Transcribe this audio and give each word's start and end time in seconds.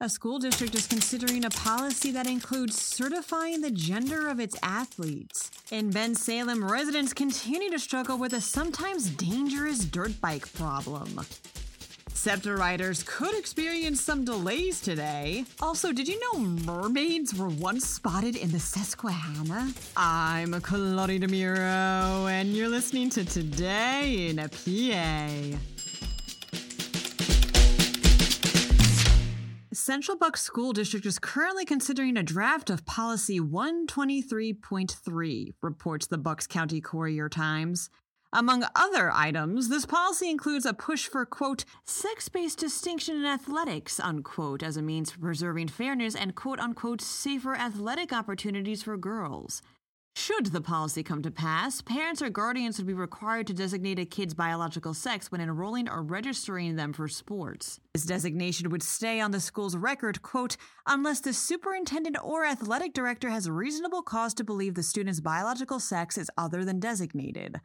A 0.00 0.08
school 0.08 0.38
district 0.38 0.76
is 0.76 0.86
considering 0.86 1.44
a 1.44 1.50
policy 1.50 2.12
that 2.12 2.28
includes 2.28 2.80
certifying 2.80 3.60
the 3.60 3.70
gender 3.72 4.28
of 4.28 4.38
its 4.38 4.56
athletes. 4.62 5.50
In 5.72 5.90
Bensalem, 5.90 6.70
residents 6.70 7.12
continue 7.12 7.68
to 7.72 7.80
struggle 7.80 8.16
with 8.16 8.32
a 8.32 8.40
sometimes 8.40 9.10
dangerous 9.10 9.80
dirt 9.80 10.20
bike 10.20 10.52
problem. 10.54 11.18
SEPTA 12.14 12.54
riders 12.54 13.02
could 13.08 13.34
experience 13.36 14.00
some 14.00 14.24
delays 14.24 14.80
today. 14.80 15.44
Also, 15.60 15.92
did 15.92 16.06
you 16.06 16.20
know 16.20 16.38
mermaids 16.38 17.34
were 17.34 17.48
once 17.48 17.84
spotted 17.84 18.36
in 18.36 18.52
the 18.52 18.60
Susquehanna? 18.60 19.72
I'm 19.96 20.60
Claudia 20.60 21.18
DeMiro, 21.18 22.30
and 22.30 22.54
you're 22.54 22.68
listening 22.68 23.10
to 23.10 23.24
Today 23.24 24.28
in 24.28 24.38
a 24.38 24.48
PA. 24.48 25.58
Central 29.88 30.18
Bucks 30.18 30.42
School 30.42 30.74
District 30.74 31.06
is 31.06 31.18
currently 31.18 31.64
considering 31.64 32.18
a 32.18 32.22
draft 32.22 32.68
of 32.68 32.84
Policy 32.84 33.40
123.3, 33.40 35.54
reports 35.62 36.06
the 36.06 36.18
Bucks 36.18 36.46
County 36.46 36.82
Courier 36.82 37.30
Times. 37.30 37.88
Among 38.30 38.66
other 38.76 39.10
items, 39.10 39.70
this 39.70 39.86
policy 39.86 40.28
includes 40.28 40.66
a 40.66 40.74
push 40.74 41.06
for, 41.06 41.24
quote, 41.24 41.64
sex 41.86 42.28
based 42.28 42.58
distinction 42.58 43.16
in 43.16 43.24
athletics, 43.24 43.98
unquote, 43.98 44.62
as 44.62 44.76
a 44.76 44.82
means 44.82 45.10
for 45.10 45.20
preserving 45.20 45.68
fairness 45.68 46.14
and, 46.14 46.34
quote 46.34 46.60
unquote, 46.60 47.00
safer 47.00 47.54
athletic 47.54 48.12
opportunities 48.12 48.82
for 48.82 48.98
girls. 48.98 49.62
Should 50.16 50.46
the 50.46 50.60
policy 50.60 51.02
come 51.02 51.22
to 51.22 51.30
pass, 51.30 51.80
parents 51.80 52.20
or 52.20 52.28
guardians 52.28 52.76
would 52.76 52.86
be 52.86 52.92
required 52.92 53.46
to 53.46 53.54
designate 53.54 53.98
a 53.98 54.04
kid's 54.04 54.34
biological 54.34 54.92
sex 54.92 55.30
when 55.30 55.40
enrolling 55.40 55.88
or 55.88 56.02
registering 56.02 56.76
them 56.76 56.92
for 56.92 57.08
sports. 57.08 57.80
This 57.94 58.04
designation 58.04 58.68
would 58.70 58.82
stay 58.82 59.20
on 59.20 59.30
the 59.30 59.40
school's 59.40 59.76
record, 59.76 60.20
quote, 60.22 60.56
unless 60.86 61.20
the 61.20 61.32
superintendent 61.32 62.16
or 62.22 62.44
athletic 62.44 62.94
director 62.94 63.30
has 63.30 63.48
reasonable 63.48 64.02
cause 64.02 64.34
to 64.34 64.44
believe 64.44 64.74
the 64.74 64.82
student's 64.82 65.20
biological 65.20 65.80
sex 65.80 66.18
is 66.18 66.30
other 66.36 66.64
than 66.64 66.80
designated. 66.80 67.60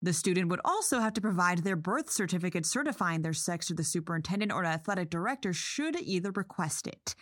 The 0.00 0.12
student 0.12 0.48
would 0.48 0.60
also 0.64 1.00
have 1.00 1.12
to 1.14 1.20
provide 1.20 1.58
their 1.58 1.76
birth 1.76 2.10
certificate 2.10 2.64
certifying 2.66 3.22
their 3.22 3.32
sex 3.32 3.66
to 3.66 3.74
the 3.74 3.84
superintendent 3.84 4.52
or 4.52 4.64
athletic 4.64 5.10
director 5.10 5.52
should 5.52 5.96
either 6.00 6.30
request 6.30 6.86
it. 6.86 7.14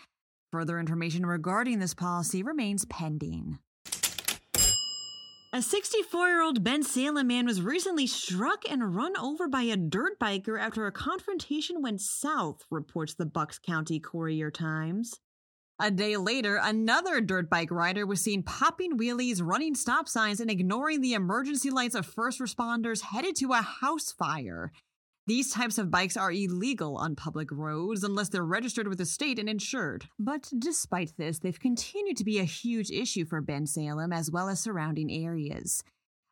Further 0.53 0.79
information 0.79 1.27
regarding 1.27 1.81
this 1.81 1.95
policy 1.95 2.43
remains 2.43 2.85
pending. 2.85 3.59
A 5.57 5.63
64 5.63 6.29
year 6.29 6.43
old 6.43 6.63
Bensalem 6.63 7.29
man 7.29 7.47
was 7.47 7.63
recently 7.63 8.07
struck 8.07 8.71
and 8.71 8.95
run 8.95 9.17
over 9.17 9.49
by 9.49 9.63
a 9.63 9.75
dirt 9.75 10.21
biker 10.21 10.61
after 10.61 10.87
a 10.87 10.93
confrontation 10.93 11.81
went 11.81 12.03
south, 12.03 12.67
reports 12.71 13.15
the 13.15 13.25
Bucks 13.25 13.59
County 13.59 13.99
Courier 13.99 14.51
Times. 14.51 15.19
A 15.81 15.91
day 15.91 16.19
later, 16.19 16.61
another 16.63 17.23
dirt 17.23 17.49
bike 17.49 17.71
rider 17.71 18.05
was 18.05 18.21
seen 18.21 18.43
popping 18.43 18.99
wheelies, 18.99 19.41
running 19.43 19.75
stop 19.75 20.11
signs, 20.11 20.41
and 20.41 20.51
ignoring 20.51 21.01
the 21.01 21.15
emergency 21.15 21.71
lights 21.71 21.95
of 21.95 22.05
first 22.05 22.39
responders 22.39 23.01
headed 23.01 23.35
to 23.37 23.55
a 23.55 23.63
house 23.63 24.13
fire. 24.13 24.73
These 25.29 25.51
types 25.51 25.77
of 25.77 25.91
bikes 25.91 26.17
are 26.17 26.31
illegal 26.31 26.97
on 26.97 27.17
public 27.17 27.51
roads 27.51 28.05
unless 28.05 28.29
they're 28.29 28.45
registered 28.45 28.87
with 28.87 28.99
the 28.99 29.05
state 29.05 29.41
and 29.41 29.49
insured. 29.49 30.07
But 30.21 30.49
despite 30.57 31.17
this, 31.17 31.41
they've 31.41 31.59
continued 31.59 32.17
to 32.19 32.25
be 32.25 32.39
a 32.39 32.45
huge 32.45 32.93
issue 32.93 33.25
for 33.25 33.43
Bensalem 33.43 34.15
as 34.15 34.31
well 34.31 34.49
as 34.49 34.61
surrounding 34.61 35.11
areas. 35.11 35.83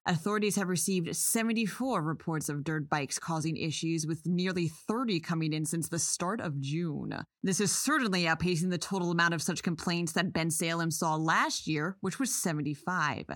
Authorities 0.06 0.54
have 0.56 0.68
received 0.68 1.16
74 1.16 2.02
reports 2.02 2.48
of 2.48 2.62
dirt 2.62 2.88
bikes 2.88 3.18
causing 3.18 3.56
issues, 3.56 4.06
with 4.06 4.26
nearly 4.26 4.68
30 4.68 5.18
coming 5.18 5.52
in 5.52 5.64
since 5.64 5.88
the 5.88 5.98
start 5.98 6.40
of 6.40 6.60
June. 6.60 7.24
This 7.42 7.58
is 7.58 7.72
certainly 7.72 8.24
outpacing 8.24 8.70
the 8.70 8.78
total 8.78 9.10
amount 9.10 9.34
of 9.34 9.42
such 9.42 9.62
complaints 9.62 10.12
that 10.12 10.32
Bensalem 10.32 10.92
saw 10.92 11.16
last 11.16 11.66
year, 11.66 11.96
which 12.00 12.20
was 12.20 12.32
75. 12.32 13.26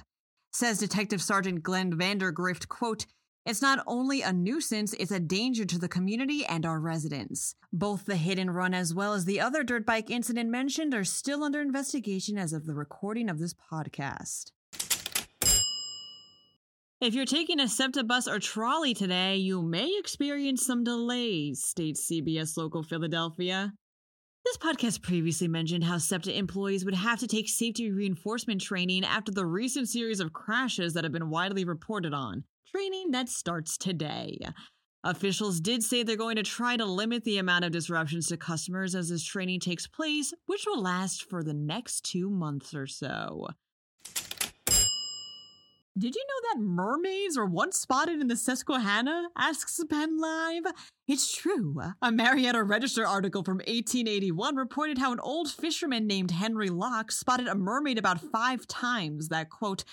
Says 0.53 0.79
Detective 0.79 1.23
Sergeant 1.23 1.63
Glenn 1.63 1.93
Vandergrift, 1.95 2.69
quote, 2.69 3.07
it's 3.47 3.63
not 3.63 3.83
only 3.87 4.21
a 4.23 4.33
nuisance, 4.33 4.93
it's 4.95 5.11
a 5.11 5.21
danger 5.21 5.65
to 5.65 5.79
the 5.79 5.89
community 5.89 6.45
and 6.45 6.67
our 6.67 6.79
residents. 6.79 7.55
Both 7.73 8.05
the 8.05 8.17
hit 8.17 8.39
and 8.39 8.55
run 8.55 8.75
as 8.75 8.95
well 8.95 9.15
as 9.15 9.25
the 9.25 9.41
other 9.41 9.63
dirt 9.63 9.87
bike 9.87 10.11
incident 10.11 10.51
mentioned 10.51 10.93
are 10.95 11.05
still 11.05 11.43
under 11.43 11.61
investigation 11.61 12.37
as 12.37 12.53
of 12.53 12.67
the 12.67 12.75
recording 12.75 13.31
of 13.31 13.39
this 13.39 13.55
podcast. 13.55 14.53
If 17.01 17.15
you're 17.15 17.27
taking 17.27 17.61
a 17.61 17.69
SEPTA 17.69 18.05
bus 18.05 18.27
or 18.27 18.41
trolley 18.41 18.93
today, 18.93 19.37
you 19.37 19.63
may 19.63 19.97
experience 19.99 20.67
some 20.67 20.83
delays, 20.83 21.63
states 21.63 22.11
CBS 22.11 22.57
Local 22.57 22.83
Philadelphia. 22.83 23.73
This 24.45 24.57
podcast 24.57 25.03
previously 25.03 25.47
mentioned 25.47 25.85
how 25.85 25.99
SEPTA 25.99 26.37
employees 26.37 26.85
would 26.85 26.95
have 26.95 27.21
to 27.21 27.29
take 27.29 27.49
safety 27.49 27.91
reinforcement 27.93 28.61
training 28.61 29.05
after 29.05 29.31
the 29.31 29.47
recent 29.47 29.89
series 29.89 30.21
of 30.21 30.33
crashes 30.33 30.95
that 30.95 31.05
have 31.05 31.13
been 31.13 31.31
widely 31.31 31.65
reported 31.65 32.13
on 32.13 32.45
training 32.73 33.11
that 33.13 33.29
starts 33.29 33.79
today. 33.79 34.39
Officials 35.05 35.61
did 35.61 35.83
say 35.83 36.03
they're 36.03 36.17
going 36.17 36.37
to 36.37 36.43
try 36.43 36.77
to 36.77 36.85
limit 36.85 37.25
the 37.25 37.39
amount 37.39 37.65
of 37.65 37.73
disruptions 37.73 38.27
to 38.27 38.37
customers 38.37 38.95
as 38.95 39.09
this 39.09 39.25
training 39.25 39.61
takes 39.61 39.87
place, 39.87 40.35
which 40.47 40.65
will 40.67 40.83
last 40.83 41.25
for 41.25 41.43
the 41.43 41.55
next 41.55 42.05
two 42.05 42.29
months 42.29 42.75
or 42.75 42.87
so. 42.87 43.49
Did 45.99 46.15
you 46.15 46.25
know 46.29 46.49
that 46.53 46.61
mermaids 46.65 47.37
were 47.37 47.47
once 47.47 47.81
spotted 47.81 48.21
in 48.21 48.29
the 48.29 48.37
Susquehanna? 48.37 49.31
asks 49.37 49.81
Penn 49.91 50.17
Live. 50.21 50.73
It's 51.09 51.35
true. 51.35 51.81
A 52.01 52.13
Marietta 52.13 52.63
Register 52.63 53.05
article 53.05 53.43
from 53.43 53.57
1881 53.59 54.55
reported 54.55 54.99
how 54.99 55.13
an 55.13 55.19
old 55.19 55.49
fisherman 55.51 56.07
named 56.07 56.31
Henry 56.31 56.69
Locke 56.69 57.11
spotted 57.11 57.49
a 57.49 57.57
mermaid 57.57 57.99
about 57.99 58.21
five 58.21 58.69
times 58.69 59.29
that, 59.29 59.51
quote, 59.51 59.85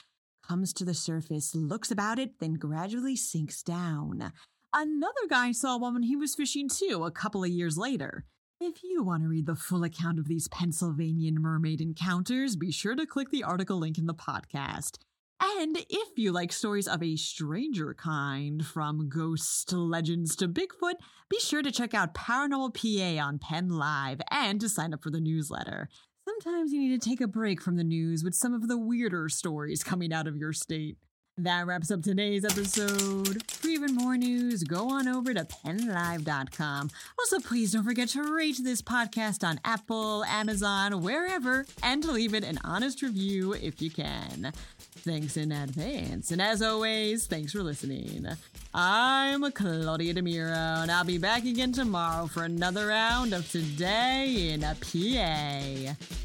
comes 0.47 0.73
to 0.73 0.85
the 0.85 0.93
surface, 0.93 1.55
looks 1.55 1.91
about 1.91 2.19
it, 2.19 2.39
then 2.39 2.53
gradually 2.53 3.15
sinks 3.15 3.63
down. 3.63 4.31
Another 4.73 5.27
guy 5.29 5.51
saw 5.51 5.77
one 5.77 5.93
when 5.93 6.03
he 6.03 6.15
was 6.15 6.35
fishing 6.35 6.69
too, 6.69 7.03
a 7.05 7.11
couple 7.11 7.43
of 7.43 7.49
years 7.49 7.77
later. 7.77 8.25
If 8.61 8.83
you 8.83 9.03
want 9.03 9.23
to 9.23 9.29
read 9.29 9.47
the 9.47 9.55
full 9.55 9.83
account 9.83 10.19
of 10.19 10.27
these 10.27 10.47
Pennsylvanian 10.47 11.41
mermaid 11.41 11.81
encounters, 11.81 12.55
be 12.55 12.71
sure 12.71 12.95
to 12.95 13.05
click 13.05 13.29
the 13.29 13.43
article 13.43 13.77
link 13.77 13.97
in 13.97 14.05
the 14.05 14.13
podcast. 14.13 14.97
And 15.41 15.77
if 15.89 16.17
you 16.17 16.31
like 16.31 16.53
stories 16.53 16.87
of 16.87 17.03
a 17.03 17.17
stranger 17.17 17.93
kind, 17.93 18.65
from 18.65 19.09
ghosts 19.09 19.65
to 19.65 19.77
legends 19.77 20.35
to 20.37 20.47
Bigfoot, 20.47 20.95
be 21.29 21.39
sure 21.39 21.61
to 21.61 21.71
check 21.71 21.93
out 21.93 22.13
Paranormal 22.13 22.73
PA 22.73 23.23
on 23.23 23.39
Penn 23.39 23.69
Live 23.69 24.21
and 24.31 24.61
to 24.61 24.69
sign 24.69 24.93
up 24.93 25.03
for 25.03 25.11
the 25.11 25.19
newsletter. 25.19 25.89
Sometimes 26.27 26.73
you 26.73 26.79
need 26.79 26.99
to 26.99 27.09
take 27.09 27.21
a 27.21 27.27
break 27.27 27.61
from 27.61 27.77
the 27.77 27.83
news 27.83 28.23
with 28.23 28.33
some 28.33 28.55
of 28.55 28.67
the 28.67 28.79
weirder 28.79 29.29
stories 29.29 29.83
coming 29.83 30.11
out 30.11 30.25
of 30.25 30.35
your 30.35 30.53
state. 30.53 30.97
That 31.37 31.67
wraps 31.67 31.91
up 31.91 32.01
today's 32.01 32.45
episode. 32.45 33.43
For 33.51 33.67
even 33.67 33.93
more 33.93 34.15
news, 34.15 34.63
go 34.63 34.89
on 34.89 35.05
over 35.09 35.33
to 35.33 35.43
pennlive.com. 35.43 36.89
Also, 37.19 37.39
please 37.41 37.73
don't 37.73 37.83
forget 37.83 38.07
to 38.09 38.23
rate 38.33 38.61
this 38.63 38.81
podcast 38.81 39.45
on 39.45 39.59
Apple, 39.65 40.23
Amazon, 40.23 41.01
wherever, 41.01 41.65
and 41.83 42.05
leave 42.05 42.33
it 42.33 42.45
an 42.45 42.57
honest 42.63 43.01
review 43.01 43.51
if 43.51 43.81
you 43.81 43.91
can. 43.91 44.53
Thanks 44.99 45.35
in 45.35 45.51
advance. 45.51 46.31
And 46.31 46.41
as 46.41 46.61
always, 46.61 47.27
thanks 47.27 47.51
for 47.51 47.63
listening. 47.63 48.25
I'm 48.73 49.51
Claudia 49.51 50.13
DeMiro, 50.13 50.83
and 50.83 50.91
I'll 50.91 51.03
be 51.03 51.17
back 51.17 51.43
again 51.43 51.73
tomorrow 51.73 52.27
for 52.27 52.43
another 52.43 52.87
round 52.87 53.33
of 53.33 53.51
Today 53.51 54.51
in 54.53 54.63
a 54.63 54.75
PA. 54.75 56.24